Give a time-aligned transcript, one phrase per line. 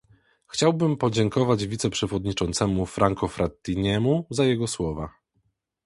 [0.47, 5.09] Chciałbym podziękować wiceprzewodniczącemu Franco Frattiniemu za jego słowa